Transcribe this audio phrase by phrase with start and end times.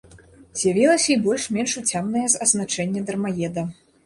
[0.61, 3.67] З'явілася і больш-менш уцямнае азначэнне дармаеда.